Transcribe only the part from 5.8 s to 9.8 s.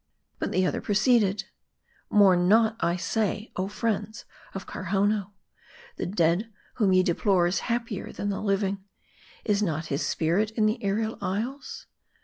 the dead whom ye deplore is happier than the living; is